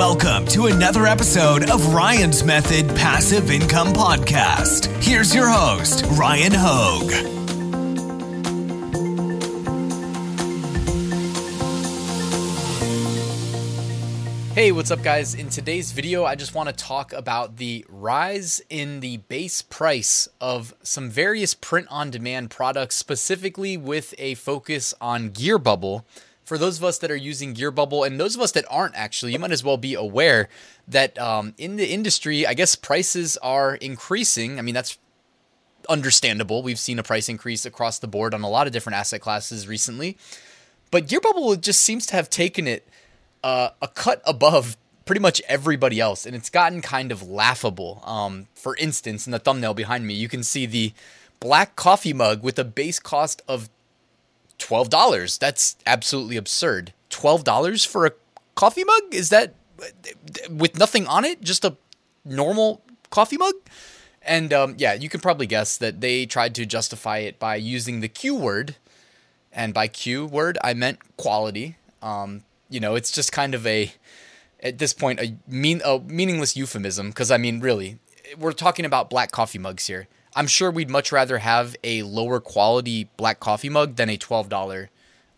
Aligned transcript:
Welcome 0.00 0.46
to 0.46 0.64
another 0.64 1.04
episode 1.04 1.68
of 1.68 1.92
Ryan's 1.92 2.42
Method 2.42 2.88
Passive 2.96 3.50
Income 3.50 3.88
Podcast. 3.88 4.86
Here's 5.04 5.34
your 5.34 5.46
host, 5.46 6.06
Ryan 6.12 6.52
Hogue. 6.54 7.10
Hey, 14.54 14.72
what's 14.72 14.90
up, 14.90 15.02
guys? 15.02 15.34
In 15.34 15.50
today's 15.50 15.92
video, 15.92 16.24
I 16.24 16.34
just 16.34 16.54
want 16.54 16.70
to 16.70 16.74
talk 16.74 17.12
about 17.12 17.58
the 17.58 17.84
rise 17.90 18.62
in 18.70 19.00
the 19.00 19.18
base 19.18 19.60
price 19.60 20.30
of 20.40 20.72
some 20.82 21.10
various 21.10 21.52
print 21.52 21.86
on 21.90 22.10
demand 22.10 22.48
products, 22.48 22.94
specifically 22.94 23.76
with 23.76 24.14
a 24.16 24.34
focus 24.36 24.94
on 24.98 25.28
Gear 25.28 25.58
Bubble. 25.58 26.06
For 26.50 26.58
those 26.58 26.78
of 26.78 26.82
us 26.82 26.98
that 26.98 27.12
are 27.12 27.16
using 27.16 27.52
Gear 27.52 27.70
Bubble, 27.70 28.02
and 28.02 28.18
those 28.18 28.34
of 28.34 28.40
us 28.40 28.50
that 28.50 28.64
aren't 28.68 28.96
actually, 28.96 29.30
you 29.30 29.38
might 29.38 29.52
as 29.52 29.62
well 29.62 29.76
be 29.76 29.94
aware 29.94 30.48
that 30.88 31.16
um, 31.16 31.54
in 31.58 31.76
the 31.76 31.88
industry, 31.88 32.44
I 32.44 32.54
guess 32.54 32.74
prices 32.74 33.36
are 33.36 33.76
increasing. 33.76 34.58
I 34.58 34.62
mean, 34.62 34.74
that's 34.74 34.98
understandable. 35.88 36.64
We've 36.64 36.76
seen 36.76 36.98
a 36.98 37.04
price 37.04 37.28
increase 37.28 37.64
across 37.64 38.00
the 38.00 38.08
board 38.08 38.34
on 38.34 38.42
a 38.42 38.50
lot 38.50 38.66
of 38.66 38.72
different 38.72 38.96
asset 38.96 39.20
classes 39.20 39.68
recently. 39.68 40.18
But 40.90 41.06
Gear 41.06 41.20
Bubble 41.20 41.54
just 41.54 41.82
seems 41.82 42.04
to 42.06 42.16
have 42.16 42.28
taken 42.28 42.66
it 42.66 42.84
uh, 43.44 43.68
a 43.80 43.86
cut 43.86 44.20
above 44.26 44.76
pretty 45.04 45.20
much 45.20 45.40
everybody 45.46 46.00
else, 46.00 46.26
and 46.26 46.34
it's 46.34 46.50
gotten 46.50 46.82
kind 46.82 47.12
of 47.12 47.22
laughable. 47.22 48.02
Um, 48.04 48.48
for 48.56 48.74
instance, 48.74 49.24
in 49.24 49.30
the 49.30 49.38
thumbnail 49.38 49.74
behind 49.74 50.04
me, 50.04 50.14
you 50.14 50.28
can 50.28 50.42
see 50.42 50.66
the 50.66 50.94
black 51.38 51.76
coffee 51.76 52.12
mug 52.12 52.42
with 52.42 52.58
a 52.58 52.64
base 52.64 52.98
cost 52.98 53.40
of 53.46 53.70
twelve 54.60 54.90
dollars. 54.90 55.38
That's 55.38 55.76
absolutely 55.86 56.36
absurd. 56.36 56.92
Twelve 57.08 57.42
dollars 57.42 57.84
for 57.84 58.06
a 58.06 58.12
coffee 58.54 58.84
mug? 58.84 59.12
Is 59.12 59.30
that 59.30 59.54
with 60.48 60.78
nothing 60.78 61.06
on 61.08 61.24
it? 61.24 61.40
Just 61.40 61.64
a 61.64 61.76
normal 62.24 62.82
coffee 63.10 63.36
mug? 63.36 63.54
And 64.22 64.52
um, 64.52 64.74
yeah, 64.78 64.92
you 64.92 65.08
can 65.08 65.20
probably 65.20 65.46
guess 65.46 65.76
that 65.78 66.00
they 66.00 66.26
tried 66.26 66.54
to 66.56 66.66
justify 66.66 67.18
it 67.18 67.38
by 67.38 67.56
using 67.56 68.00
the 68.00 68.08
Q 68.08 68.36
word, 68.36 68.76
and 69.52 69.74
by 69.74 69.88
Q 69.88 70.26
word 70.26 70.58
I 70.62 70.74
meant 70.74 70.98
quality. 71.16 71.76
Um, 72.02 72.44
you 72.68 72.80
know, 72.80 72.94
it's 72.94 73.10
just 73.10 73.32
kind 73.32 73.54
of 73.54 73.66
a 73.66 73.92
at 74.62 74.78
this 74.78 74.92
point 74.92 75.20
a 75.20 75.34
mean 75.48 75.80
a 75.84 75.98
meaningless 76.00 76.56
euphemism 76.56 77.08
because 77.08 77.30
I 77.30 77.38
mean, 77.38 77.60
really, 77.60 77.98
we're 78.38 78.52
talking 78.52 78.84
about 78.84 79.10
black 79.10 79.32
coffee 79.32 79.58
mugs 79.58 79.86
here. 79.86 80.06
I'm 80.34 80.46
sure 80.46 80.70
we'd 80.70 80.90
much 80.90 81.12
rather 81.12 81.38
have 81.38 81.74
a 81.82 82.02
lower 82.02 82.40
quality 82.40 83.08
black 83.16 83.40
coffee 83.40 83.68
mug 83.68 83.96
than 83.96 84.08
a 84.08 84.16
$12 84.16 84.88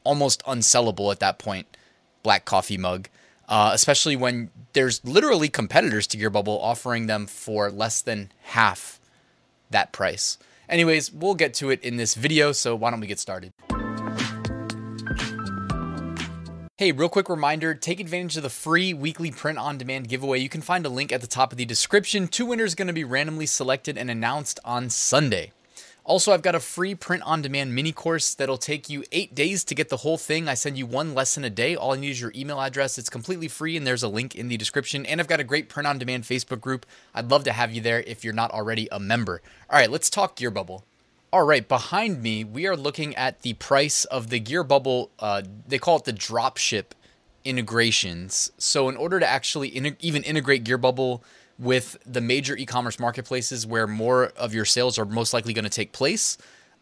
almost 0.05 0.43
unsellable 0.45 1.12
at 1.12 1.21
that 1.21 1.39
point 1.39 1.77
black 2.23 2.45
coffee 2.45 2.79
mug. 2.79 3.09
Uh, 3.49 3.71
especially 3.75 4.17
when 4.17 4.51
there's 4.73 5.05
literally 5.05 5.49
competitors 5.49 6.07
to 6.07 6.17
Gear 6.17 6.31
Bubble 6.31 6.59
offering 6.61 7.07
them 7.07 7.27
for 7.27 7.71
less 7.71 8.01
than 8.01 8.31
half 8.43 8.99
that 9.71 9.93
price. 9.93 10.39
Anyways, 10.69 11.12
we'll 11.12 11.34
get 11.34 11.53
to 11.55 11.71
it 11.71 11.83
in 11.83 11.97
this 11.97 12.15
video, 12.15 12.53
so 12.53 12.75
why 12.75 12.91
don't 12.91 13.01
we 13.01 13.06
get 13.06 13.19
started? 13.19 13.53
Hey, 16.83 16.91
real 16.91 17.08
quick 17.08 17.28
reminder 17.28 17.75
take 17.77 18.00
advantage 18.00 18.36
of 18.36 18.42
the 18.42 18.50
free 18.50 18.92
weekly 18.92 19.30
print 19.30 19.56
on 19.56 19.78
demand 19.78 20.08
giveaway. 20.08 20.41
You 20.41 20.48
can 20.48 20.62
find 20.62 20.84
a 20.84 20.88
link 20.88 21.12
at 21.12 21.20
the 21.20 21.28
top 21.28 21.52
of 21.52 21.56
the 21.56 21.64
description. 21.64 22.27
Two 22.27 22.44
winners 22.44 22.72
are 22.72 22.77
going 22.77 22.88
to 22.88 22.92
be 22.92 23.05
randomly 23.05 23.47
selected 23.47 23.97
and 23.97 24.11
announced 24.11 24.58
on 24.64 24.91
Sunday. 24.91 25.53
Also, 26.03 26.33
I've 26.33 26.42
got 26.42 26.56
a 26.56 26.58
free 26.58 26.97
print 26.97 27.22
on 27.22 27.41
demand 27.41 27.72
mini 27.72 27.92
course 27.92 28.34
that'll 28.34 28.58
take 28.58 28.91
you 28.91 29.05
eight 29.12 29.33
days 29.33 29.62
to 29.62 29.77
get 29.77 29.91
the 29.91 29.98
whole 29.98 30.19
thing. 30.19 30.48
I 30.48 30.55
send 30.55 30.77
you 30.77 30.86
one 30.86 31.14
lesson 31.14 31.44
a 31.44 31.50
day. 31.50 31.77
All 31.77 31.92
I 31.92 31.98
need 31.98 32.10
is 32.10 32.20
your 32.20 32.33
email 32.34 32.60
address. 32.60 32.98
It's 32.98 33.08
completely 33.08 33.47
free, 33.47 33.77
and 33.77 33.86
there's 33.86 34.03
a 34.03 34.08
link 34.08 34.34
in 34.34 34.48
the 34.48 34.56
description. 34.56 35.06
And 35.06 35.20
I've 35.20 35.28
got 35.28 35.38
a 35.38 35.44
great 35.44 35.69
print 35.69 35.86
on 35.86 36.00
demand 36.00 36.25
Facebook 36.25 36.60
group. 36.60 36.84
I'd 37.14 37.30
love 37.30 37.44
to 37.44 37.53
have 37.53 37.72
you 37.72 37.80
there 37.80 38.00
if 38.08 38.25
you're 38.25 38.33
not 38.33 38.50
already 38.50 38.88
a 38.91 38.98
member. 38.98 39.41
All 39.70 39.78
right, 39.78 39.88
let's 39.88 40.10
talk 40.10 40.34
Gear 40.34 40.50
Bubble. 40.50 40.84
All 41.33 41.44
right, 41.44 41.66
behind 41.66 42.22
me, 42.22 42.44
we 42.44 42.66
are 42.66 42.76
looking 42.76 43.16
at 43.16 43.41
the 43.41 43.54
price 43.54 44.04
of 44.04 44.28
the 44.28 44.38
Gear 44.38 44.62
Bubble. 44.62 45.10
Uh, 45.19 45.41
they 45.66 45.78
call 45.78 45.97
it 45.97 46.04
the 46.04 46.12
dropship 46.12 46.88
integrations. 47.43 48.53
So, 48.59 48.91
in 48.91 48.98
order 48.98 49.19
to 49.19 49.26
actually 49.26 49.69
even 50.00 50.22
integrate 50.25 50.65
Gear 50.65 50.76
Bubble 50.76 51.25
with 51.59 51.97
the 52.04 52.21
major 52.21 52.54
e-commerce 52.54 52.98
marketplaces 52.98 53.66
where 53.66 53.87
more 53.87 54.26
of 54.37 54.53
your 54.53 54.66
sales 54.66 54.98
are 54.98 55.06
most 55.06 55.32
likely 55.32 55.54
going 55.54 55.65
to 55.65 55.71
take 55.71 55.92
place, 55.92 56.37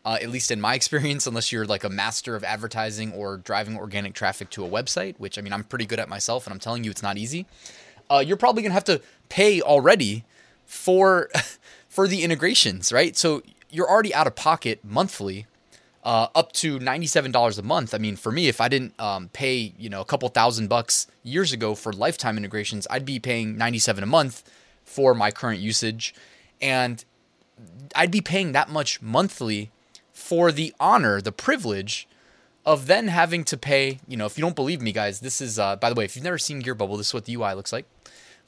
uh, 0.05 0.19
at 0.21 0.31
least 0.31 0.51
in 0.51 0.61
my 0.61 0.75
experience, 0.81 1.29
unless 1.29 1.53
you're 1.53 1.65
like 1.65 1.85
a 1.85 1.89
master 1.89 2.35
of 2.35 2.43
advertising 2.43 3.13
or 3.13 3.37
driving 3.37 3.77
organic 3.77 4.15
traffic 4.15 4.51
to 4.51 4.65
a 4.65 4.69
website, 4.69 5.15
which 5.19 5.39
I 5.39 5.43
mean 5.43 5.53
I'm 5.53 5.63
pretty 5.63 5.87
good 5.87 6.01
at 6.01 6.09
myself, 6.09 6.49
and 6.49 6.53
I'm 6.53 6.59
telling 6.59 6.83
you 6.83 6.91
it's 6.91 7.05
not 7.05 7.17
easy. 7.19 7.47
Uh, 8.11 8.19
you're 8.27 8.37
probably 8.37 8.63
going 8.63 8.71
to 8.71 8.75
have 8.75 8.83
to 8.85 9.01
pay 9.29 9.63
already 9.63 10.25
for 10.67 11.31
for 11.89 12.09
the 12.09 12.25
integrations, 12.25 12.93
right? 12.93 13.17
So 13.17 13.43
you're 13.71 13.89
already 13.89 14.15
out 14.15 14.27
of 14.27 14.35
pocket 14.35 14.81
monthly 14.83 15.47
uh, 16.03 16.29
up 16.35 16.53
to 16.53 16.79
$97 16.79 17.59
a 17.59 17.63
month. 17.63 17.95
I 17.95 17.99
mean, 17.99 18.17
for 18.17 18.33
me, 18.33 18.49
if 18.49 18.61
I 18.61 18.69
didn't 18.69 18.99
um, 18.99 19.29
pay, 19.33 19.75
you 19.79 19.89
know, 19.89 20.01
a 20.01 20.05
couple 20.05 20.29
thousand 20.29 20.69
bucks 20.69 21.07
years 21.23 21.53
ago 21.53 21.75
for 21.75 21.93
lifetime 21.93 22.37
integrations, 22.37 22.87
I'd 22.91 23.05
be 23.05 23.19
paying 23.19 23.57
97 23.57 24.03
a 24.03 24.07
month 24.07 24.43
for 24.85 25.15
my 25.15 25.31
current 25.31 25.61
usage. 25.61 26.15
And 26.61 27.05
I'd 27.95 28.11
be 28.11 28.21
paying 28.21 28.53
that 28.53 28.71
much 28.71 29.03
monthly 29.03 29.71
for 30.13 30.53
the 30.53 30.75
honor, 30.81 31.21
the 31.21 31.33
privilege 31.33 32.09
of 32.65 32.87
then 32.87 33.09
having 33.09 33.45
to 33.45 33.57
pay, 33.57 34.01
you 34.07 34.17
know, 34.17 34.27
if 34.27 34.37
you 34.37 34.43
don't 34.43 34.57
believe 34.57 34.83
me, 34.83 34.93
guys, 34.93 35.21
this 35.21 35.41
is, 35.41 35.59
uh, 35.59 35.77
by 35.77 35.89
the 35.89 35.95
way, 35.95 36.05
if 36.05 36.15
you've 36.15 36.25
never 36.25 36.39
seen 36.39 36.61
Gear 36.61 36.75
Bubble, 36.75 36.97
this 36.97 37.09
is 37.09 37.15
what 37.15 37.25
the 37.25 37.35
UI 37.35 37.55
looks 37.55 37.73
like. 37.73 37.87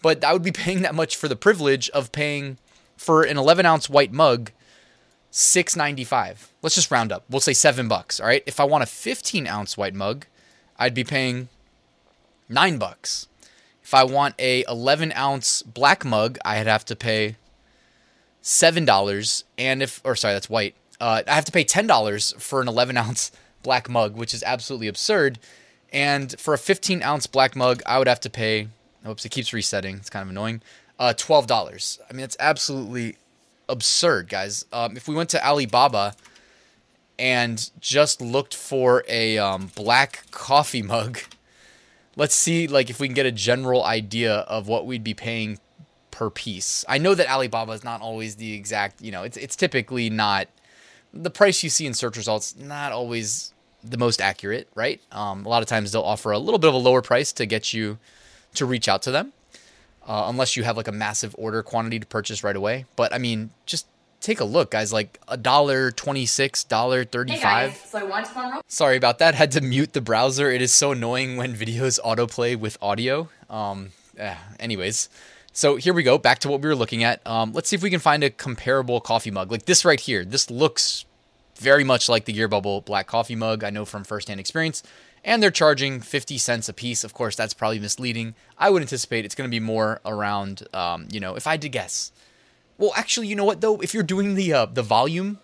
But 0.03 0.25
I 0.25 0.33
would 0.33 0.43
be 0.43 0.53
paying 0.53 0.83
that 0.83 0.95
much 0.95 1.17
for 1.17 1.29
the 1.29 1.37
privilege 1.37 1.89
of 1.91 2.13
paying 2.13 2.59
for 2.97 3.23
an 3.23 3.37
11 3.37 3.67
ounce 3.67 3.91
white 3.91 4.13
mug 4.13 4.53
six 5.33 5.75
ninety 5.75 6.05
five. 6.05 6.53
Let's 6.63 6.77
just 6.77 6.93
round 6.93 7.11
up. 7.11 7.25
We'll 7.29 7.41
say 7.41 7.55
seven 7.55 7.89
bucks. 7.89 8.21
All 8.21 8.27
right. 8.27 8.45
If 8.47 8.61
I 8.61 8.65
want 8.65 8.85
a 8.85 8.87
fifteen 8.87 9.49
ounce 9.49 9.77
white 9.77 9.95
mug, 9.95 10.27
I'd 10.79 10.95
be 10.95 11.03
paying 11.03 11.49
nine 12.49 12.79
bucks. 12.79 13.27
If 13.83 13.95
I 13.95 14.05
want 14.05 14.37
a 14.39 14.65
eleven 14.69 15.13
ounce 15.17 15.63
black 15.63 16.05
mug, 16.05 16.39
I'd 16.45 16.69
have 16.69 16.85
to 16.85 16.95
pay 16.95 17.37
seven 18.43 18.85
dollars. 18.85 19.43
And 19.59 19.83
if, 19.83 20.01
or 20.05 20.15
sorry, 20.15 20.35
that's 20.35 20.51
white. 20.51 20.77
Uh, 21.01 21.23
I 21.27 21.35
have 21.35 21.47
to 21.47 21.53
pay 21.53 21.65
ten 21.65 21.89
dollars 21.89 22.33
for 22.39 22.61
an 22.61 22.69
eleven 22.69 22.97
ounce 22.97 23.33
black 23.65 23.89
mug, 23.89 24.15
which 24.15 24.35
is 24.35 24.45
absolutely 24.45 24.87
absurd. 24.87 25.39
And 25.93 26.39
for 26.39 26.55
a 26.55 26.59
fifteen 26.59 27.03
ounce 27.03 27.27
black 27.27 27.57
mug, 27.57 27.83
I 27.87 27.99
would 27.99 28.09
have 28.09 28.21
to 28.21 28.31
pay. 28.31 28.69
Oops, 29.09 29.25
it 29.25 29.31
keeps 29.31 29.53
resetting. 29.53 29.97
It's 29.97 30.11
kind 30.11 30.23
of 30.23 30.31
annoying. 30.31 30.61
Uh, 30.99 31.15
twelve 31.17 31.47
dollars. 31.47 31.99
I 32.09 32.13
mean, 32.13 32.23
it's 32.23 32.37
absolutely 32.39 33.17
absurd, 33.73 34.29
guys. 34.29 34.65
Um, 34.73 34.97
if 34.97 35.09
we 35.09 35.15
went 35.15 35.31
to 35.31 35.45
Alibaba 35.45 36.15
and 37.19 37.71
just 37.81 38.21
looked 38.21 38.55
for 38.55 39.05
a 39.09 39.39
um, 39.39 39.71
black 39.75 40.25
coffee 40.31 40.83
mug, 40.83 41.19
let's 42.17 42.35
see 42.35 42.69
like 42.69 42.91
if 42.91 43.01
we 43.01 43.09
can 43.09 43.15
get 43.15 43.27
a 43.27 43.33
general 43.33 43.83
idea 43.85 44.35
of 44.41 44.69
what 44.69 44.87
we'd 44.87 45.03
be 45.03 45.15
paying 45.15 45.59
per 46.11 46.31
piece. 46.31 46.85
I 46.89 46.99
know 46.99 47.15
that 47.15 47.29
Alibaba 47.29 47.73
is 47.73 47.83
not 47.83 48.03
always 48.03 48.37
the 48.37 48.53
exact, 48.55 49.01
you 49.01 49.11
know, 49.11 49.23
it's 49.23 49.37
it's 49.37 49.57
typically 49.57 50.11
not 50.11 50.47
the 51.13 51.31
price 51.31 51.63
you 51.63 51.71
see 51.71 51.87
in 51.87 51.95
search 51.95 52.17
results 52.17 52.55
not 52.57 52.93
always 52.93 53.53
the 53.83 53.99
most 53.99 54.21
accurate, 54.21 54.69
right? 54.75 55.01
Um, 55.11 55.45
a 55.45 55.49
lot 55.49 55.63
of 55.63 55.69
times 55.69 55.91
they'll 55.91 56.03
offer 56.03 56.31
a 56.31 56.39
little 56.39 56.59
bit 56.59 56.69
of 56.69 56.75
a 56.75 56.79
lower 56.79 57.03
price 57.03 57.33
to 57.33 57.47
get 57.47 57.73
you 57.73 57.99
to 58.55 58.67
reach 58.67 58.89
out 58.89 59.03
to 59.03 59.11
them 59.11 59.33
uh, 60.07 60.25
unless 60.27 60.57
you 60.57 60.65
have 60.65 60.77
like 60.77 60.89
a 60.89 60.93
massive 60.93 61.35
order 61.39 61.63
quantity 61.63 61.99
to 62.01 62.07
purchase 62.07 62.43
right 62.43 62.57
away. 62.57 62.87
But 62.97 63.13
I 63.13 63.19
mean, 63.19 63.51
just 63.67 63.87
take 64.21 64.41
a 64.41 64.45
look, 64.45 64.71
guys. 64.71 64.93
Like 64.93 65.21
a 65.29 65.37
dollar 65.37 65.91
twenty 65.91 66.27
six, 66.27 66.65
dollar 66.65 67.05
thirty 67.05 67.37
five. 67.37 67.73
Hey 67.73 67.79
so 67.87 68.07
one 68.07 68.25
Sorry 68.69 68.97
about 68.97 69.19
that. 69.19 69.35
Had 69.37 69.53
to 69.53 69.61
mute 69.61 69.93
the 69.93 70.01
browser. 70.01 70.51
It 70.51 70.63
is 70.63 70.73
so 70.73 70.93
annoying 70.93 71.37
when 71.37 71.55
videos 71.55 72.01
autoplay 72.01 72.57
with 72.57 72.79
audio. 72.81 73.29
Um. 73.49 73.91
Eh, 74.19 74.35
anyways. 74.61 75.09
So 75.55 75.77
here 75.77 75.93
we 75.93 76.03
go, 76.03 76.17
back 76.17 76.39
to 76.41 76.49
what 76.49 76.63
we 76.63 76.69
were 76.69 76.75
looking 76.75 77.05
at. 77.05 77.21
Um, 77.27 77.53
let's 77.53 77.69
see 77.69 77.77
if 77.77 77.83
we 77.83 77.91
can 77.91 78.01
find 78.01 78.25
a 78.25 78.31
comparable 78.31 79.01
coffee 79.03 79.31
mug. 79.31 79.51
Like 79.51 79.67
this 79.67 79.85
right 79.85 80.01
here. 80.01 80.25
This 80.25 80.51
looks 80.51 81.05
very 81.57 81.85
much 81.85 82.09
like 82.09 82.25
the 82.25 82.33
Gear 82.33 82.49
Bubble 82.49 82.81
black 82.81 83.07
coffee 83.07 83.37
mug. 83.37 83.63
I 83.63 83.69
know 83.69 83.85
from 83.85 84.03
firsthand 84.05 84.41
experience 84.41 84.83
and 85.25 85.43
they're 85.43 85.51
charging 85.51 86.01
50 86.01 86.39
cents 86.39 86.69
a 86.69 86.73
piece. 86.73 87.05
Of 87.05 87.15
course, 87.15 87.37
that's 87.37 87.55
probably 87.55 87.79
misleading. 87.79 88.35
I 88.59 88.71
would 88.71 88.83
anticipate 88.83 89.25
it's 89.25 89.35
going 89.35 89.49
to 89.49 89.55
be 89.55 89.61
more 89.61 90.01
around, 90.05 90.67
um, 90.75 91.09
you 91.11 91.21
know, 91.21 91.37
if 91.37 91.47
I 91.47 91.53
had 91.53 91.63
to 91.63 91.69
guess. 91.69 92.13
Well, 92.79 92.93
actually, 92.97 93.29
you 93.29 93.37
know 93.37 93.45
what 93.45 93.61
though? 93.61 93.81
If 93.81 93.95
you're 93.95 94.03
doing 94.03 94.35
the 94.35 94.53
uh, 94.53 94.67
the 94.67 94.83
volume 94.83 95.39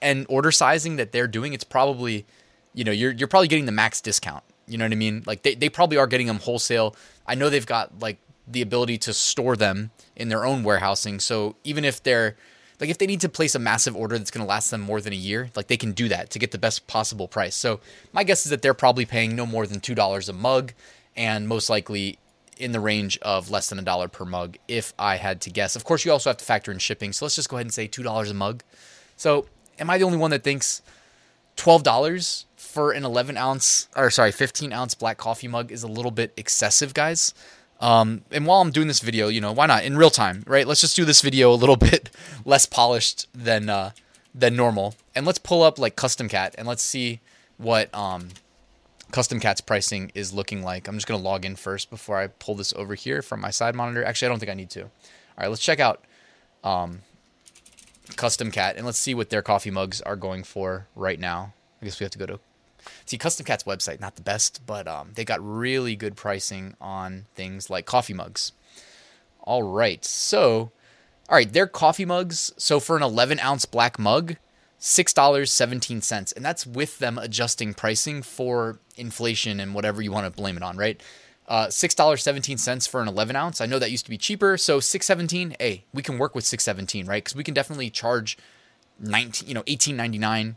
and 0.00 0.26
order 0.28 0.52
sizing 0.52 0.96
that 0.96 1.12
they're 1.12 1.26
doing, 1.26 1.52
it's 1.52 1.64
probably, 1.64 2.26
you 2.72 2.84
know, 2.84 2.92
you're 2.92 3.12
you're 3.12 3.28
probably 3.28 3.48
getting 3.48 3.66
the 3.66 3.72
max 3.72 4.00
discount. 4.00 4.44
You 4.66 4.78
know 4.78 4.84
what 4.84 4.92
I 4.92 4.96
mean? 4.96 5.22
Like 5.26 5.42
they, 5.42 5.54
they 5.54 5.68
probably 5.68 5.98
are 5.98 6.06
getting 6.06 6.26
them 6.26 6.38
wholesale. 6.38 6.94
I 7.26 7.34
know 7.34 7.50
they've 7.50 7.66
got 7.66 7.98
like 8.00 8.18
the 8.46 8.62
ability 8.62 8.98
to 8.98 9.12
store 9.12 9.56
them 9.56 9.90
in 10.14 10.28
their 10.28 10.44
own 10.44 10.62
warehousing. 10.62 11.18
So 11.18 11.56
even 11.64 11.84
if 11.84 12.02
they're 12.02 12.36
like 12.80 12.90
if 12.90 12.98
they 12.98 13.06
need 13.06 13.20
to 13.20 13.28
place 13.28 13.54
a 13.54 13.58
massive 13.58 13.96
order 13.96 14.18
that's 14.18 14.30
going 14.30 14.44
to 14.44 14.48
last 14.48 14.70
them 14.70 14.80
more 14.80 15.00
than 15.00 15.12
a 15.12 15.16
year, 15.16 15.50
like 15.54 15.68
they 15.68 15.76
can 15.76 15.92
do 15.92 16.08
that 16.08 16.30
to 16.30 16.38
get 16.38 16.50
the 16.50 16.58
best 16.58 16.86
possible 16.86 17.28
price. 17.28 17.54
So 17.54 17.80
my 18.12 18.24
guess 18.24 18.46
is 18.46 18.50
that 18.50 18.62
they're 18.62 18.74
probably 18.74 19.06
paying 19.06 19.36
no 19.36 19.46
more 19.46 19.66
than 19.66 19.80
two 19.80 19.94
dollars 19.94 20.28
a 20.28 20.32
mug, 20.32 20.72
and 21.16 21.48
most 21.48 21.70
likely 21.70 22.18
in 22.56 22.72
the 22.72 22.80
range 22.80 23.18
of 23.18 23.50
less 23.50 23.68
than 23.68 23.78
a 23.78 23.82
dollar 23.82 24.08
per 24.08 24.24
mug 24.24 24.56
if 24.68 24.92
I 24.98 25.16
had 25.16 25.40
to 25.42 25.50
guess. 25.50 25.76
Of 25.76 25.84
course, 25.84 26.04
you 26.04 26.12
also 26.12 26.30
have 26.30 26.36
to 26.38 26.44
factor 26.44 26.70
in 26.70 26.78
shipping. 26.78 27.12
So 27.12 27.24
let's 27.24 27.36
just 27.36 27.48
go 27.48 27.56
ahead 27.56 27.66
and 27.66 27.74
say 27.74 27.88
$2 27.88 28.30
a 28.30 28.34
mug. 28.34 28.62
So 29.16 29.46
am 29.78 29.90
I 29.90 29.98
the 29.98 30.04
only 30.04 30.18
one 30.18 30.30
that 30.30 30.44
thinks 30.44 30.82
$12 31.56 32.44
for 32.56 32.92
an 32.92 33.04
11 33.04 33.36
ounce, 33.36 33.88
or 33.96 34.10
sorry, 34.10 34.32
15 34.32 34.72
ounce 34.72 34.94
black 34.94 35.16
coffee 35.18 35.48
mug 35.48 35.70
is 35.72 35.82
a 35.82 35.88
little 35.88 36.10
bit 36.10 36.32
excessive, 36.36 36.94
guys? 36.94 37.34
Um, 37.80 38.22
and 38.30 38.46
while 38.46 38.60
I'm 38.60 38.70
doing 38.70 38.88
this 38.88 39.00
video, 39.00 39.28
you 39.28 39.40
know, 39.40 39.52
why 39.52 39.66
not 39.66 39.84
in 39.84 39.96
real 39.96 40.10
time, 40.10 40.42
right? 40.46 40.66
Let's 40.66 40.80
just 40.80 40.96
do 40.96 41.04
this 41.04 41.20
video 41.20 41.52
a 41.52 41.56
little 41.56 41.76
bit 41.90 42.10
less 42.44 42.66
polished 42.66 43.26
than 43.34 43.68
uh, 43.68 43.90
than 44.34 44.56
normal, 44.56 44.94
and 45.14 45.26
let's 45.26 45.38
pull 45.38 45.62
up 45.62 45.78
like 45.78 45.96
Custom 45.96 46.28
Cat 46.28 46.54
and 46.58 46.66
let's 46.66 46.82
see 46.82 47.20
what 47.56 47.94
um, 47.94 48.30
Custom 49.12 49.38
Cat's 49.38 49.60
pricing 49.60 50.10
is 50.14 50.32
looking 50.32 50.62
like. 50.62 50.88
I'm 50.88 50.94
just 50.94 51.06
gonna 51.06 51.22
log 51.22 51.44
in 51.44 51.56
first 51.56 51.90
before 51.90 52.18
I 52.18 52.28
pull 52.28 52.54
this 52.54 52.72
over 52.74 52.94
here 52.94 53.22
from 53.22 53.40
my 53.40 53.50
side 53.50 53.74
monitor. 53.74 54.04
Actually, 54.04 54.26
I 54.26 54.28
don't 54.30 54.38
think 54.38 54.50
I 54.50 54.54
need 54.54 54.70
to. 54.70 54.82
All 54.82 54.90
right, 55.38 55.48
let's 55.48 55.62
check 55.62 55.80
out 55.80 56.04
um, 56.62 57.00
Custom 58.16 58.50
Cat 58.50 58.76
and 58.76 58.86
let's 58.86 58.98
see 58.98 59.14
what 59.14 59.30
their 59.30 59.42
coffee 59.42 59.70
mugs 59.70 60.00
are 60.00 60.16
going 60.16 60.42
for 60.44 60.86
right 60.96 61.18
now. 61.18 61.52
I 61.80 61.84
guess 61.84 62.00
we 62.00 62.04
have 62.04 62.12
to 62.12 62.18
go 62.18 62.26
to 62.26 62.40
see 63.06 63.18
Custom 63.18 63.44
Cat's 63.44 63.64
website, 63.64 64.00
not 64.00 64.16
the 64.16 64.22
best, 64.22 64.62
but 64.66 64.86
um, 64.86 65.10
they 65.14 65.24
got 65.24 65.44
really 65.44 65.96
good 65.96 66.16
pricing 66.16 66.74
on 66.80 67.26
things 67.34 67.70
like 67.70 67.86
coffee 67.86 68.14
mugs. 68.14 68.52
All 69.40 69.62
right, 69.62 70.04
so 70.04 70.72
all 71.28 71.36
right, 71.36 71.52
their 71.52 71.66
coffee 71.66 72.04
mugs. 72.04 72.52
So 72.56 72.80
for 72.80 72.96
an 72.96 73.02
11 73.02 73.40
ounce 73.40 73.64
black 73.64 73.98
mug, 73.98 74.36
$6.17. 74.80 76.36
And 76.36 76.44
that's 76.44 76.66
with 76.66 76.98
them 76.98 77.16
adjusting 77.16 77.72
pricing 77.72 78.22
for 78.22 78.78
inflation 78.96 79.58
and 79.58 79.74
whatever 79.74 80.02
you 80.02 80.12
want 80.12 80.26
to 80.26 80.30
blame 80.30 80.58
it 80.58 80.62
on, 80.62 80.76
right? 80.76 81.02
Uh, 81.48 81.66
$6.17 81.66 82.88
for 82.88 83.00
an 83.00 83.08
11 83.08 83.36
ounce. 83.36 83.60
I 83.60 83.66
know 83.66 83.78
that 83.78 83.90
used 83.90 84.04
to 84.04 84.10
be 84.10 84.18
cheaper. 84.18 84.58
So 84.58 84.80
617, 84.80 85.56
hey, 85.58 85.84
we 85.94 86.02
can 86.02 86.18
work 86.18 86.34
with 86.34 86.44
617, 86.44 87.06
right? 87.06 87.24
Because 87.24 87.34
we 87.34 87.44
can 87.44 87.54
definitely 87.54 87.88
charge 87.88 88.36
19, 89.00 89.48
you 89.48 89.54
know, 89.54 89.62
18.99, 89.62 90.56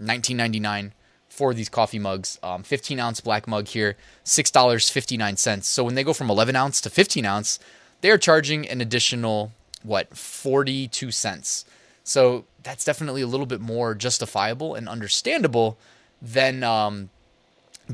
19.99 0.00 0.92
for 1.38 1.54
these 1.54 1.68
coffee 1.68 2.00
mugs. 2.00 2.38
Um, 2.42 2.64
15 2.64 2.98
ounce 2.98 3.20
black 3.20 3.46
mug 3.46 3.68
here, 3.68 3.96
$6.59. 4.24 5.62
So 5.62 5.84
when 5.84 5.94
they 5.94 6.02
go 6.02 6.12
from 6.12 6.30
11 6.30 6.56
ounce 6.56 6.80
to 6.80 6.90
15 6.90 7.24
ounce, 7.24 7.60
they're 8.00 8.18
charging 8.18 8.68
an 8.68 8.80
additional, 8.80 9.52
what, 9.84 10.16
42 10.16 11.12
cents. 11.12 11.64
So 12.02 12.44
that's 12.64 12.84
definitely 12.84 13.22
a 13.22 13.28
little 13.28 13.46
bit 13.46 13.60
more 13.60 13.94
justifiable 13.94 14.74
and 14.74 14.88
understandable 14.88 15.78
than 16.20 16.64
um, 16.64 17.10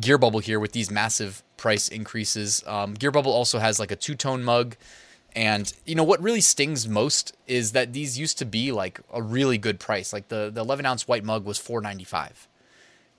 Gear 0.00 0.16
Bubble 0.16 0.40
here 0.40 0.58
with 0.58 0.72
these 0.72 0.90
massive 0.90 1.42
price 1.58 1.88
increases. 1.88 2.64
Um, 2.66 2.94
Gear 2.94 3.10
Bubble 3.10 3.32
also 3.32 3.58
has 3.58 3.78
like 3.78 3.90
a 3.90 3.96
two 3.96 4.14
tone 4.14 4.42
mug. 4.42 4.76
And 5.36 5.72
you 5.84 5.96
know 5.96 6.04
what 6.04 6.22
really 6.22 6.40
stings 6.40 6.88
most 6.88 7.36
is 7.46 7.72
that 7.72 7.92
these 7.92 8.18
used 8.18 8.38
to 8.38 8.44
be 8.44 8.72
like 8.72 9.00
a 9.12 9.20
really 9.20 9.58
good 9.58 9.80
price. 9.80 10.12
Like 10.12 10.28
the, 10.28 10.50
the 10.52 10.60
11 10.60 10.86
ounce 10.86 11.08
white 11.08 11.24
mug 11.24 11.44
was 11.44 11.58
4.95, 11.58 12.46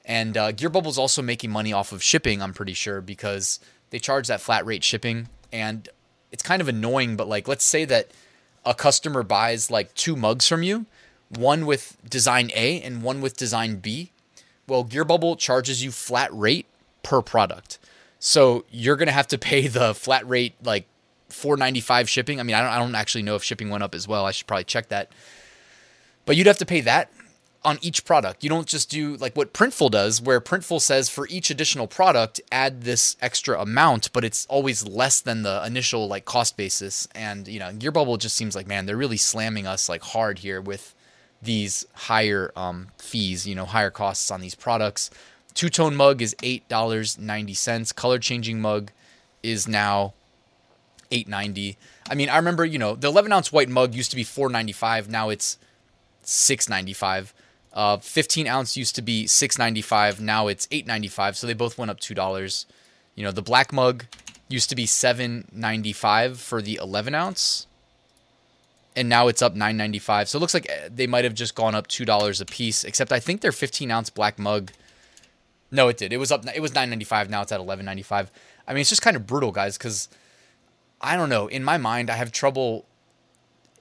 and 0.05 0.37
uh, 0.37 0.51
Bubble's 0.51 0.97
also 0.97 1.21
making 1.21 1.51
money 1.51 1.73
off 1.73 1.91
of 1.91 2.03
shipping. 2.03 2.41
I'm 2.41 2.53
pretty 2.53 2.73
sure 2.73 3.01
because 3.01 3.59
they 3.89 3.99
charge 3.99 4.27
that 4.27 4.39
flat 4.39 4.65
rate 4.65 4.83
shipping, 4.83 5.29
and 5.51 5.89
it's 6.31 6.43
kind 6.43 6.61
of 6.61 6.67
annoying. 6.67 7.15
But 7.15 7.27
like, 7.27 7.47
let's 7.47 7.65
say 7.65 7.85
that 7.85 8.11
a 8.65 8.73
customer 8.73 9.23
buys 9.23 9.71
like 9.71 9.93
two 9.95 10.15
mugs 10.15 10.47
from 10.47 10.63
you, 10.63 10.85
one 11.29 11.65
with 11.65 11.97
design 12.07 12.51
A 12.55 12.81
and 12.81 13.01
one 13.01 13.19
with 13.19 13.35
design 13.35 13.77
B. 13.77 14.11
Well, 14.67 14.83
Gear 14.83 15.05
Bubble 15.05 15.35
charges 15.35 15.83
you 15.83 15.91
flat 15.91 16.29
rate 16.31 16.67
per 17.03 17.21
product. 17.21 17.79
So 18.19 18.65
you're 18.69 18.95
gonna 18.95 19.11
have 19.11 19.27
to 19.27 19.37
pay 19.37 19.67
the 19.67 19.93
flat 19.93 20.27
rate 20.27 20.53
like 20.63 20.87
4.95 21.29 22.07
shipping. 22.07 22.39
I 22.39 22.43
mean, 22.43 22.55
I 22.55 22.61
don't 22.61 22.69
I 22.69 22.79
don't 22.79 22.95
actually 22.95 23.23
know 23.23 23.35
if 23.35 23.43
shipping 23.43 23.69
went 23.69 23.83
up 23.83 23.95
as 23.95 24.07
well. 24.07 24.25
I 24.25 24.31
should 24.31 24.47
probably 24.47 24.63
check 24.65 24.89
that. 24.89 25.11
But 26.25 26.35
you'd 26.35 26.47
have 26.47 26.57
to 26.59 26.65
pay 26.65 26.81
that 26.81 27.11
on 27.65 27.79
each 27.81 28.05
product. 28.05 28.43
You 28.43 28.49
don't 28.49 28.67
just 28.67 28.89
do 28.89 29.17
like 29.17 29.35
what 29.35 29.53
Printful 29.53 29.91
does, 29.91 30.21
where 30.21 30.39
Printful 30.39 30.79
says 30.79 31.09
for 31.09 31.27
each 31.27 31.49
additional 31.49 31.87
product, 31.87 32.39
add 32.51 32.83
this 32.83 33.17
extra 33.21 33.59
amount, 33.59 34.13
but 34.13 34.23
it's 34.23 34.45
always 34.45 34.87
less 34.87 35.19
than 35.19 35.41
the 35.41 35.63
initial 35.65 36.07
like 36.07 36.25
cost 36.25 36.55
basis. 36.55 37.07
And 37.15 37.47
you 37.47 37.59
know, 37.59 37.71
Gearbubble 37.71 38.19
just 38.19 38.37
seems 38.37 38.55
like 38.55 38.67
man, 38.67 38.85
they're 38.85 38.95
really 38.95 39.17
slamming 39.17 39.65
us 39.65 39.89
like 39.89 40.03
hard 40.03 40.39
here 40.39 40.61
with 40.61 40.93
these 41.41 41.85
higher 41.93 42.51
um, 42.55 42.89
fees, 42.97 43.47
you 43.47 43.55
know, 43.55 43.65
higher 43.65 43.91
costs 43.91 44.31
on 44.31 44.41
these 44.41 44.55
products. 44.55 45.09
Two 45.53 45.69
tone 45.69 45.95
mug 45.95 46.21
is 46.21 46.35
eight 46.43 46.67
dollars 46.69 47.17
ninety 47.17 47.53
cents. 47.53 47.91
Color 47.91 48.19
changing 48.19 48.61
mug 48.61 48.91
is 49.41 49.67
now 49.67 50.13
eight 51.11 51.27
ninety. 51.27 51.77
I 52.09 52.15
mean, 52.15 52.29
I 52.29 52.37
remember 52.37 52.63
you 52.63 52.77
know 52.77 52.95
the 52.95 53.07
eleven 53.07 53.31
ounce 53.31 53.51
white 53.51 53.69
mug 53.69 53.95
used 53.95 54.11
to 54.11 54.15
be 54.15 54.23
four 54.23 54.49
ninety 54.49 54.73
five. 54.73 55.09
Now 55.09 55.29
it's 55.29 55.57
six 56.21 56.69
ninety 56.69 56.93
five. 56.93 57.33
Uh, 57.75 57.97
15 57.97 58.47
ounce 58.47 58.77
used 58.77 58.95
to 58.95 59.01
be 59.01 59.25
6.95. 59.25 60.21
Now 60.21 60.47
it's 60.47 60.65
8.95. 60.67 61.35
So 61.35 61.45
they 61.45 61.53
both 61.53 61.77
went 61.77 61.91
up 61.91 61.99
two 61.99 62.13
dollars. 62.13 62.65
You 63.15 63.23
know, 63.23 63.31
the 63.31 63.41
black 63.41 63.73
mug 63.73 64.05
used 64.47 64.69
to 64.69 64.75
be 64.75 64.85
7.95 64.85 66.37
for 66.37 66.61
the 66.61 66.79
11 66.81 67.15
ounce, 67.15 67.67
and 68.95 69.09
now 69.09 69.27
it's 69.27 69.41
up 69.41 69.55
9.95. 69.55 70.27
So 70.27 70.37
it 70.37 70.41
looks 70.41 70.53
like 70.53 70.69
eh, 70.69 70.89
they 70.93 71.07
might 71.07 71.23
have 71.25 71.33
just 71.33 71.55
gone 71.55 71.75
up 71.75 71.87
two 71.87 72.05
dollars 72.05 72.39
a 72.39 72.45
piece. 72.45 72.83
Except 72.85 73.11
I 73.11 73.19
think 73.19 73.41
their 73.41 73.51
15 73.51 73.91
ounce 73.91 74.09
black 74.09 74.39
mug. 74.39 74.71
No, 75.69 75.89
it 75.89 75.97
did. 75.97 76.13
It 76.13 76.17
was 76.17 76.31
up. 76.31 76.45
It 76.55 76.61
was 76.61 76.71
9.95. 76.71 77.29
Now 77.29 77.41
it's 77.41 77.51
at 77.51 77.59
11.95. 77.59 78.29
I 78.67 78.73
mean, 78.73 78.81
it's 78.81 78.89
just 78.89 79.01
kind 79.01 79.17
of 79.17 79.27
brutal, 79.27 79.51
guys, 79.51 79.77
because 79.77 80.07
I 81.01 81.17
don't 81.17 81.29
know. 81.29 81.47
In 81.47 81.63
my 81.63 81.77
mind, 81.77 82.09
I 82.09 82.15
have 82.15 82.31
trouble 82.31 82.85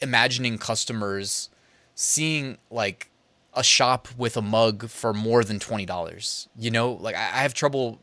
imagining 0.00 0.58
customers 0.58 1.48
seeing 1.94 2.58
like 2.70 3.10
a 3.54 3.62
shop 3.62 4.08
with 4.16 4.36
a 4.36 4.42
mug 4.42 4.88
for 4.88 5.12
more 5.12 5.44
than 5.44 5.58
twenty 5.58 5.86
dollars. 5.86 6.48
You 6.56 6.70
know, 6.70 6.92
like 6.92 7.14
I, 7.14 7.42
have 7.42 7.54
trouble 7.54 8.00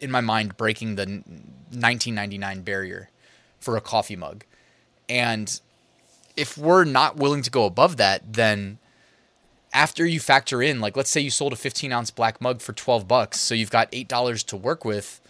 in 0.00 0.10
my 0.10 0.20
mind 0.20 0.56
breaking 0.56 0.96
the 0.96 1.22
nineteen 1.70 2.14
ninety 2.14 2.38
nine 2.38 2.62
barrier 2.62 3.10
for 3.60 3.76
a 3.76 3.80
coffee 3.80 4.16
mug, 4.16 4.44
and 5.08 5.60
if 6.36 6.56
we're 6.56 6.84
not 6.84 7.16
willing 7.16 7.42
to 7.42 7.50
go 7.50 7.64
above 7.64 7.96
that, 7.98 8.32
then 8.32 8.78
after 9.72 10.06
you 10.06 10.20
factor 10.20 10.62
in, 10.62 10.80
like 10.80 10.96
let's 10.96 11.10
say 11.10 11.20
you 11.20 11.30
sold 11.30 11.52
a 11.52 11.56
fifteen 11.56 11.92
ounce 11.92 12.10
black 12.10 12.40
mug 12.40 12.60
for 12.60 12.72
twelve 12.72 13.06
bucks, 13.06 13.40
so 13.40 13.54
you've 13.54 13.70
got 13.70 13.88
eight 13.92 14.08
dollars 14.08 14.42
to 14.44 14.56
work 14.56 14.84
with, 14.84 15.20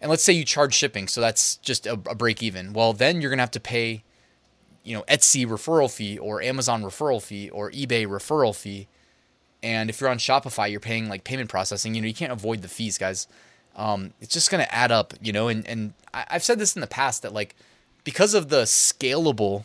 and 0.00 0.10
let's 0.10 0.22
say 0.22 0.32
you 0.32 0.44
charge 0.44 0.74
shipping, 0.74 1.08
so 1.08 1.20
that's 1.20 1.56
just 1.56 1.86
a, 1.86 1.92
a 1.92 2.14
break 2.14 2.42
even. 2.42 2.72
Well, 2.72 2.92
then 2.92 3.20
you're 3.20 3.30
gonna 3.30 3.42
have 3.42 3.50
to 3.52 3.60
pay 3.60 4.04
you 4.86 4.94
know 4.94 5.02
Etsy 5.08 5.46
referral 5.46 5.90
fee 5.90 6.18
or 6.18 6.40
Amazon 6.40 6.82
referral 6.82 7.20
fee 7.20 7.50
or 7.50 7.70
eBay 7.72 8.06
referral 8.06 8.54
fee. 8.54 8.88
And 9.62 9.90
if 9.90 10.00
you're 10.00 10.10
on 10.10 10.18
Shopify, 10.18 10.70
you're 10.70 10.80
paying 10.80 11.08
like 11.08 11.24
payment 11.24 11.50
processing. 11.50 11.94
You 11.94 12.02
know, 12.02 12.06
you 12.06 12.14
can't 12.14 12.32
avoid 12.32 12.62
the 12.62 12.68
fees, 12.68 12.98
guys. 12.98 13.26
Um, 13.74 14.12
it's 14.20 14.32
just 14.32 14.50
gonna 14.50 14.68
add 14.70 14.92
up, 14.92 15.14
you 15.20 15.32
know. 15.32 15.48
And 15.48 15.66
and 15.66 15.92
I've 16.14 16.44
said 16.44 16.58
this 16.58 16.76
in 16.76 16.80
the 16.80 16.86
past 16.86 17.22
that 17.22 17.32
like 17.32 17.56
because 18.04 18.32
of 18.34 18.48
the 18.48 18.62
scalable, 18.62 19.64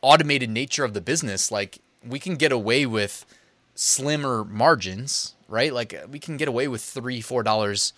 automated 0.00 0.48
nature 0.50 0.84
of 0.84 0.94
the 0.94 1.00
business, 1.00 1.52
like 1.52 1.78
we 2.06 2.18
can 2.18 2.36
get 2.36 2.52
away 2.52 2.86
with 2.86 3.26
slimmer 3.74 4.44
margins, 4.44 5.34
right? 5.48 5.72
Like 5.72 5.94
we 6.10 6.18
can 6.18 6.36
get 6.36 6.48
away 6.48 6.66
with 6.66 6.82
three, 6.82 7.20
four 7.20 7.42
dollars 7.42 7.92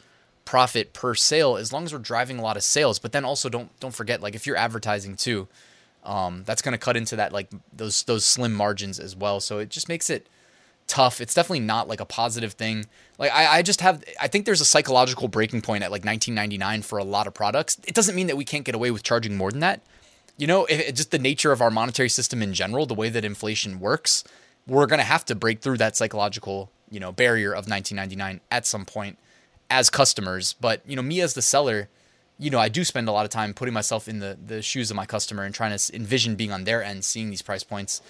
profit 0.45 0.93
per 0.93 1.15
sale 1.15 1.57
as 1.57 1.73
long 1.73 1.85
as 1.85 1.93
we're 1.93 1.99
driving 1.99 2.39
a 2.39 2.43
lot 2.43 2.57
of 2.57 2.63
sales. 2.63 2.99
But 2.99 3.13
then 3.13 3.25
also 3.25 3.49
don't 3.49 3.79
don't 3.79 3.95
forget, 3.95 4.21
like 4.21 4.35
if 4.35 4.47
you're 4.47 4.57
advertising 4.57 5.15
too, 5.15 5.47
um, 6.07 6.45
that's 6.47 6.63
going 6.63 6.73
to 6.73 6.79
cut 6.79 6.97
into 6.97 7.17
that 7.17 7.33
like 7.33 7.49
those 7.73 8.05
those 8.05 8.25
slim 8.25 8.55
margins 8.55 8.99
as 8.99 9.15
well. 9.15 9.41
So 9.41 9.59
it 9.59 9.69
just 9.69 9.89
makes 9.89 10.09
it 10.09 10.29
tough. 10.87 11.21
It's 11.21 11.35
definitely 11.35 11.61
not 11.61 11.89
like 11.89 12.01
a 12.01 12.05
positive 12.05 12.53
thing. 12.53 12.87
Like 13.19 13.33
I, 13.33 13.59
I 13.59 13.63
just 13.63 13.81
have 13.81 14.03
I 14.21 14.29
think 14.29 14.47
there's 14.47 14.61
a 14.61 14.65
psychological 14.67 15.29
breaking 15.29 15.63
point 15.63 15.83
at 15.83 15.91
like 15.91 16.05
1999 16.05 16.83
for 16.83 16.99
a 16.99 17.05
lot 17.05 17.27
of 17.27 17.35
products. 17.35 17.79
It 17.87 17.95
doesn't 17.95 18.15
mean 18.15 18.29
that 18.29 18.37
we 18.37 18.45
can't 18.45 18.65
get 18.65 18.75
away 18.75 18.91
with 18.91 19.03
charging 19.03 19.37
more 19.37 19.51
than 19.51 19.61
that. 19.61 19.83
You 20.39 20.47
know, 20.47 20.67
if, 20.67 20.95
just 20.95 21.11
the 21.11 21.19
nature 21.19 21.51
of 21.51 21.61
our 21.61 21.71
monetary 21.71 22.09
system 22.09 22.43
in 22.43 22.55
general, 22.55 22.87
the 22.87 22.95
way 22.95 23.09
that 23.09 23.25
inflation 23.25 23.81
works, 23.81 24.23
we're 24.67 24.87
going 24.87 24.99
to 24.99 25.05
have 25.05 25.25
to 25.27 25.35
break 25.35 25.61
through 25.61 25.79
that 25.79 25.97
psychological, 25.97 26.71
you 26.91 27.01
know, 27.01 27.11
barrier 27.11 27.53
of 27.53 27.69
1999 27.69 28.41
at 28.51 28.67
some 28.67 28.85
point 28.85 29.19
as 29.71 29.89
customers. 29.89 30.55
But, 30.61 30.83
you 30.87 30.95
know, 30.95 31.01
me 31.01 31.23
as 31.23 31.33
the 31.33 31.41
seller, 31.41 31.89
you 32.39 32.51
know, 32.51 32.59
I 32.59 32.69
do 32.69 32.85
spend 32.85 33.09
a 33.09 33.13
lot 33.13 33.25
of 33.25 33.31
time 33.31 33.55
putting 33.55 33.75
myself 33.75 34.09
in 34.09 34.19
the 34.19 34.39
the 34.45 34.63
shoes 34.63 34.91
of 34.91 34.97
my 34.97 35.07
customer 35.07 35.45
and 35.45 35.55
trying 35.55 35.77
to 35.77 35.97
envision 35.97 36.37
being 36.37 36.53
on 36.53 36.65
their 36.65 36.83
end, 36.83 37.05
seeing 37.05 37.31
these 37.31 37.43
price 37.43 37.65
points. 37.65 38.03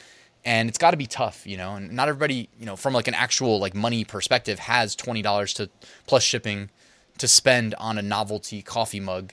And 0.45 0.69
it's 0.69 0.79
got 0.79 0.93
to 0.93 0.97
be 0.97 1.07
tough, 1.07 1.47
you 1.47 1.57
know. 1.57 1.75
And 1.75 1.93
not 1.93 2.09
everybody, 2.09 2.49
you 2.59 2.67
know, 2.67 2.77
from 2.77 2.95
like 2.95 3.09
an 3.09 3.15
actual 3.15 3.59
like 3.59 3.75
money 3.75 4.05
perspective, 4.05 4.59
has 4.61 4.95
twenty 4.95 5.23
dollars 5.23 5.55
to 5.55 5.71
plus 6.07 6.23
shipping 6.23 6.71
to 7.19 7.29
spend 7.29 7.75
on 7.77 7.99
a 7.99 8.03
novelty 8.03 8.63
coffee 8.63 9.01
mug. 9.01 9.33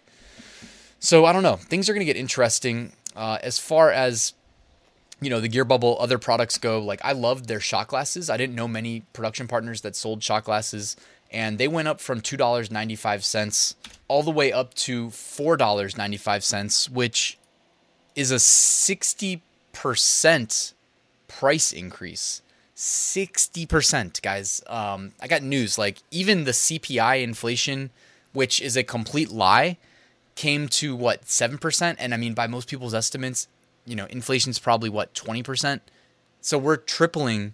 So 0.99 1.25
I 1.25 1.33
don't 1.33 1.43
know. 1.43 1.57
Things 1.57 1.89
are 1.89 1.93
going 1.93 2.05
to 2.05 2.11
get 2.11 2.15
interesting 2.15 2.93
uh, 3.15 3.37
as 3.41 3.59
far 3.59 3.91
as 3.91 4.33
you 5.21 5.29
know 5.29 5.39
the 5.39 5.47
Gear 5.47 5.65
Bubble 5.65 5.97
other 5.99 6.17
products 6.17 6.57
go. 6.57 6.79
Like 6.79 7.01
I 7.03 7.13
loved 7.13 7.47
their 7.47 7.59
shot 7.59 7.87
glasses. 7.87 8.29
I 8.29 8.37
didn't 8.37 8.55
know 8.55 8.67
many 8.67 9.01
production 9.13 9.47
partners 9.47 9.81
that 9.81 9.95
sold 9.95 10.23
shot 10.23 10.43
glasses 10.43 10.95
and 11.33 11.57
they 11.57 11.67
went 11.67 11.87
up 11.87 11.99
from 11.99 12.21
$2.95 12.21 13.75
all 14.07 14.21
the 14.21 14.31
way 14.31 14.53
up 14.53 14.75
to 14.75 15.07
$4.95, 15.07 16.89
which 16.91 17.39
is 18.15 18.31
a 18.31 18.35
60% 18.35 20.73
price 21.27 21.73
increase. 21.73 22.41
60%, 22.75 24.21
guys. 24.21 24.63
Um, 24.67 25.13
I 25.19 25.27
got 25.27 25.41
news. 25.41 25.77
Like, 25.77 25.97
even 26.11 26.43
the 26.43 26.51
CPI 26.51 27.23
inflation, 27.23 27.89
which 28.33 28.61
is 28.61 28.77
a 28.77 28.83
complete 28.83 29.31
lie, 29.31 29.77
came 30.35 30.67
to 30.67 30.95
what, 30.95 31.23
7%? 31.23 31.95
And 31.97 32.13
I 32.13 32.17
mean, 32.17 32.33
by 32.33 32.47
most 32.47 32.67
people's 32.67 32.93
estimates, 32.93 33.47
you 33.85 33.95
know, 33.95 34.05
inflation's 34.05 34.59
probably 34.59 34.89
what, 34.89 35.13
20%? 35.13 35.79
So 36.41 36.57
we're 36.57 36.77
tripling 36.77 37.53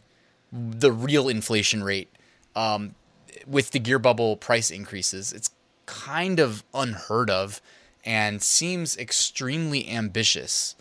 the 0.51 0.91
real 0.91 1.29
inflation 1.29 1.83
rate 1.83 2.09
um, 2.55 2.95
with 3.47 3.71
the 3.71 3.79
gear 3.79 3.99
bubble 3.99 4.37
price 4.37 4.71
increases. 4.71 5.33
It's 5.33 5.49
kind 5.85 6.39
of 6.39 6.63
unheard 6.73 7.29
of 7.29 7.61
and 8.05 8.41
seems 8.41 8.97
extremely 8.97 9.89
ambitious. 9.89 10.75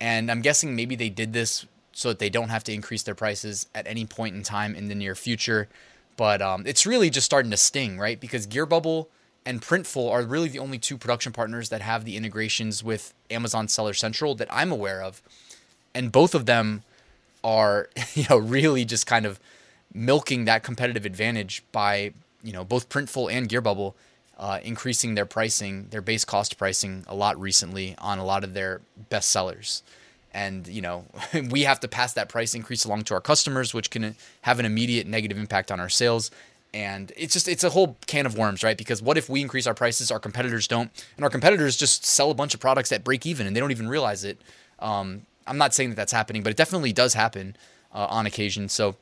And 0.00 0.30
I'm 0.30 0.42
guessing 0.42 0.76
maybe 0.76 0.96
they 0.96 1.08
did 1.08 1.32
this 1.32 1.66
so 1.92 2.08
that 2.08 2.18
they 2.18 2.30
don't 2.30 2.48
have 2.48 2.64
to 2.64 2.72
increase 2.72 3.02
their 3.02 3.14
prices 3.14 3.66
at 3.74 3.86
any 3.86 4.04
point 4.04 4.34
in 4.34 4.42
time 4.42 4.74
in 4.74 4.88
the 4.88 4.94
near 4.94 5.14
future. 5.14 5.68
But 6.16 6.42
um, 6.42 6.64
it's 6.66 6.86
really 6.86 7.10
just 7.10 7.26
starting 7.26 7.50
to 7.50 7.56
sting, 7.56 7.98
right? 7.98 8.20
Because 8.20 8.46
Gearbubble 8.46 9.08
and 9.44 9.60
Printful 9.60 10.10
are 10.10 10.22
really 10.22 10.48
the 10.48 10.58
only 10.58 10.78
two 10.78 10.96
production 10.96 11.32
partners 11.32 11.68
that 11.70 11.80
have 11.80 12.04
the 12.04 12.16
integrations 12.16 12.84
with 12.84 13.12
Amazon 13.30 13.68
Seller 13.68 13.94
Central 13.94 14.34
that 14.36 14.48
I'm 14.50 14.70
aware 14.70 15.02
of. 15.02 15.22
And 15.94 16.12
both 16.12 16.34
of 16.34 16.46
them 16.46 16.82
are, 17.42 17.88
you 18.14 18.24
know, 18.30 18.38
really 18.38 18.84
just 18.84 19.06
kind 19.06 19.26
of 19.26 19.40
milking 19.94 20.44
that 20.46 20.62
competitive 20.62 21.04
advantage 21.04 21.62
by, 21.72 22.12
you 22.42 22.52
know, 22.52 22.64
both 22.64 22.88
Printful 22.88 23.32
and 23.32 23.48
Gearbubble 23.48 23.94
uh, 24.38 24.58
increasing 24.62 25.14
their 25.14 25.26
pricing, 25.26 25.86
their 25.90 26.00
base 26.00 26.24
cost 26.24 26.58
pricing 26.58 27.04
a 27.06 27.14
lot 27.14 27.38
recently 27.40 27.94
on 27.98 28.18
a 28.18 28.24
lot 28.24 28.44
of 28.44 28.54
their 28.54 28.80
best 29.08 29.30
sellers. 29.30 29.82
And, 30.34 30.66
you 30.66 30.80
know, 30.80 31.04
we 31.50 31.62
have 31.62 31.80
to 31.80 31.88
pass 31.88 32.14
that 32.14 32.28
price 32.28 32.54
increase 32.54 32.84
along 32.84 33.02
to 33.04 33.14
our 33.14 33.20
customers, 33.20 33.74
which 33.74 33.90
can 33.90 34.16
have 34.42 34.58
an 34.58 34.66
immediate 34.66 35.06
negative 35.06 35.38
impact 35.38 35.70
on 35.70 35.78
our 35.78 35.88
sales. 35.88 36.30
And 36.74 37.12
it's 37.16 37.34
just, 37.34 37.48
it's 37.48 37.64
a 37.64 37.70
whole 37.70 37.98
can 38.06 38.24
of 38.24 38.38
worms, 38.38 38.64
right? 38.64 38.78
Because 38.78 39.02
what 39.02 39.18
if 39.18 39.28
we 39.28 39.42
increase 39.42 39.66
our 39.66 39.74
prices, 39.74 40.10
our 40.10 40.18
competitors 40.18 40.66
don't, 40.66 40.90
and 41.16 41.24
our 41.24 41.30
competitors 41.30 41.76
just 41.76 42.06
sell 42.06 42.30
a 42.30 42.34
bunch 42.34 42.54
of 42.54 42.60
products 42.60 42.90
at 42.92 43.04
break 43.04 43.26
even 43.26 43.46
and 43.46 43.54
they 43.54 43.60
don't 43.60 43.70
even 43.70 43.88
realize 43.88 44.24
it? 44.24 44.40
Um, 44.78 45.26
I'm 45.46 45.58
not 45.58 45.74
saying 45.74 45.90
that 45.90 45.96
that's 45.96 46.12
happening, 46.12 46.42
but 46.42 46.50
it 46.50 46.56
definitely 46.56 46.92
does 46.92 47.14
happen 47.14 47.56
uh, 47.92 48.06
on 48.08 48.26
occasion. 48.26 48.68
So, 48.68 48.96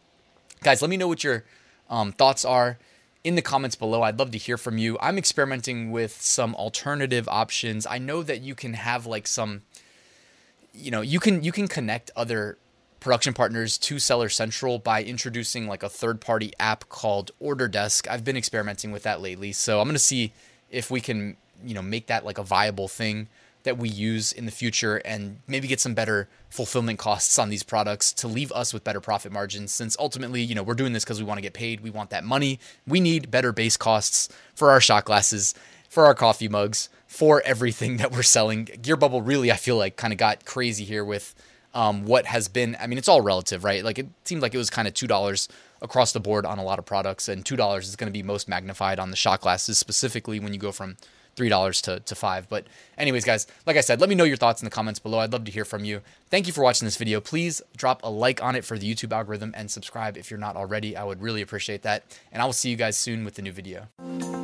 guys, 0.62 0.82
let 0.82 0.90
me 0.90 0.96
know 0.96 1.08
what 1.08 1.24
your 1.24 1.44
um, 1.88 2.12
thoughts 2.12 2.44
are 2.44 2.78
in 3.22 3.34
the 3.34 3.42
comments 3.42 3.76
below. 3.76 4.02
I'd 4.02 4.18
love 4.18 4.30
to 4.30 4.38
hear 4.38 4.56
from 4.56 4.78
you. 4.78 4.96
I'm 5.00 5.18
experimenting 5.18 5.90
with 5.90 6.20
some 6.20 6.54
alternative 6.54 7.28
options. 7.28 7.86
I 7.86 7.98
know 7.98 8.22
that 8.22 8.40
you 8.40 8.54
can 8.54 8.74
have 8.74 9.06
like 9.06 9.26
some 9.26 9.62
you 10.72 10.90
know, 10.90 11.00
you 11.00 11.20
can 11.20 11.42
you 11.42 11.52
can 11.52 11.68
connect 11.68 12.10
other 12.16 12.58
production 13.00 13.32
partners 13.32 13.78
to 13.78 13.98
Seller 13.98 14.28
Central 14.28 14.78
by 14.78 15.02
introducing 15.02 15.66
like 15.66 15.82
a 15.82 15.88
third-party 15.88 16.52
app 16.60 16.88
called 16.88 17.30
Order 17.40 17.66
Desk. 17.66 18.08
I've 18.10 18.24
been 18.24 18.36
experimenting 18.36 18.92
with 18.92 19.04
that 19.04 19.20
lately. 19.20 19.52
So 19.52 19.80
I'm 19.80 19.86
going 19.86 19.94
to 19.94 19.98
see 19.98 20.32
if 20.70 20.90
we 20.90 21.00
can, 21.00 21.36
you 21.64 21.74
know, 21.74 21.82
make 21.82 22.06
that 22.08 22.24
like 22.24 22.38
a 22.38 22.42
viable 22.42 22.88
thing 22.88 23.28
that 23.62 23.78
we 23.78 23.88
use 23.88 24.32
in 24.32 24.46
the 24.46 24.50
future 24.50 24.96
and 25.04 25.40
maybe 25.46 25.68
get 25.68 25.80
some 25.80 25.94
better 25.94 26.28
fulfillment 26.48 26.98
costs 26.98 27.38
on 27.38 27.50
these 27.50 27.62
products 27.62 28.12
to 28.12 28.26
leave 28.28 28.50
us 28.52 28.72
with 28.72 28.84
better 28.84 29.00
profit 29.00 29.30
margins 29.32 29.72
since 29.72 29.96
ultimately 29.98 30.42
you 30.42 30.54
know 30.54 30.62
we're 30.62 30.74
doing 30.74 30.92
this 30.92 31.04
because 31.04 31.20
we 31.20 31.26
want 31.26 31.38
to 31.38 31.42
get 31.42 31.52
paid 31.52 31.80
we 31.80 31.90
want 31.90 32.10
that 32.10 32.24
money. 32.24 32.58
We 32.86 33.00
need 33.00 33.30
better 33.30 33.52
base 33.52 33.76
costs 33.76 34.28
for 34.54 34.70
our 34.70 34.80
shot 34.80 35.04
glasses 35.04 35.54
for 35.88 36.06
our 36.06 36.14
coffee 36.14 36.48
mugs 36.48 36.88
for 37.06 37.42
everything 37.44 37.96
that 37.98 38.12
we're 38.12 38.22
selling. 38.22 38.64
Gear 38.80 38.96
bubble 38.96 39.22
really 39.22 39.52
i 39.52 39.56
feel 39.56 39.76
like 39.76 39.96
kind 39.96 40.12
of 40.12 40.18
got 40.18 40.44
crazy 40.44 40.84
here 40.84 41.04
with 41.04 41.34
um, 41.72 42.04
what 42.04 42.26
has 42.26 42.48
been 42.48 42.76
i 42.80 42.86
mean 42.86 42.98
it's 42.98 43.08
all 43.08 43.20
relative 43.20 43.62
right? 43.62 43.84
Like 43.84 43.98
it 43.98 44.08
seemed 44.24 44.42
like 44.42 44.54
it 44.54 44.58
was 44.58 44.70
kind 44.70 44.88
of 44.88 44.94
two 44.94 45.06
dollars 45.06 45.48
across 45.82 46.12
the 46.12 46.20
board 46.20 46.44
on 46.44 46.58
a 46.58 46.64
lot 46.64 46.78
of 46.78 46.84
products 46.84 47.28
and 47.28 47.44
two 47.44 47.56
dollars 47.56 47.88
is 47.88 47.96
going 47.96 48.08
to 48.08 48.12
be 48.12 48.22
most 48.22 48.48
magnified 48.48 48.98
on 48.98 49.10
the 49.10 49.16
shot 49.16 49.40
glasses 49.40 49.78
specifically 49.78 50.40
when 50.40 50.52
you 50.52 50.58
go 50.58 50.72
from 50.72 50.96
$3 51.36 51.82
to, 51.82 52.00
to 52.00 52.14
5 52.14 52.48
But 52.48 52.66
anyways, 52.98 53.24
guys, 53.24 53.46
like 53.66 53.76
I 53.76 53.80
said, 53.80 54.00
let 54.00 54.08
me 54.08 54.14
know 54.14 54.24
your 54.24 54.36
thoughts 54.36 54.62
in 54.62 54.64
the 54.64 54.70
comments 54.70 54.98
below. 54.98 55.18
I'd 55.18 55.32
love 55.32 55.44
to 55.44 55.52
hear 55.52 55.64
from 55.64 55.84
you. 55.84 56.02
Thank 56.30 56.46
you 56.46 56.52
for 56.52 56.62
watching 56.62 56.86
this 56.86 56.96
video. 56.96 57.20
Please 57.20 57.62
drop 57.76 58.02
a 58.02 58.10
like 58.10 58.42
on 58.42 58.56
it 58.56 58.64
for 58.64 58.78
the 58.78 58.92
YouTube 58.92 59.12
algorithm 59.12 59.52
and 59.56 59.70
subscribe 59.70 60.16
if 60.16 60.30
you're 60.30 60.40
not 60.40 60.56
already. 60.56 60.96
I 60.96 61.04
would 61.04 61.22
really 61.22 61.42
appreciate 61.42 61.82
that. 61.82 62.04
And 62.32 62.42
I 62.42 62.44
will 62.44 62.52
see 62.52 62.70
you 62.70 62.76
guys 62.76 62.96
soon 62.96 63.24
with 63.24 63.34
the 63.34 63.42
new 63.42 63.52
video. 63.52 64.39